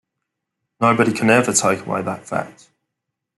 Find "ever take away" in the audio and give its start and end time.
1.29-2.01